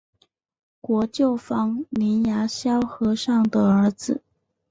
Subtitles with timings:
[0.81, 4.23] 国舅房林牙萧和尚的儿子。